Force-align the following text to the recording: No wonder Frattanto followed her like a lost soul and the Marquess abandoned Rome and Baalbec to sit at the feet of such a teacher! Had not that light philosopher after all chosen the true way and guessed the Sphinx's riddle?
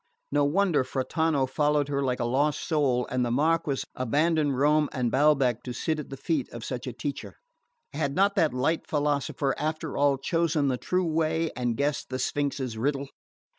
No 0.31 0.45
wonder 0.45 0.83
Frattanto 0.83 1.45
followed 1.47 1.87
her 1.87 2.01
like 2.01 2.19
a 2.19 2.25
lost 2.25 2.61
soul 2.67 3.05
and 3.11 3.23
the 3.23 3.29
Marquess 3.29 3.85
abandoned 3.93 4.57
Rome 4.57 4.89
and 4.91 5.11
Baalbec 5.11 5.61
to 5.61 5.73
sit 5.73 5.99
at 5.99 6.09
the 6.09 6.17
feet 6.17 6.49
of 6.51 6.65
such 6.65 6.87
a 6.87 6.91
teacher! 6.91 7.35
Had 7.93 8.15
not 8.15 8.33
that 8.33 8.51
light 8.51 8.87
philosopher 8.87 9.53
after 9.59 9.95
all 9.95 10.17
chosen 10.17 10.69
the 10.69 10.77
true 10.77 11.05
way 11.05 11.51
and 11.55 11.77
guessed 11.77 12.09
the 12.09 12.17
Sphinx's 12.17 12.79
riddle? 12.79 13.09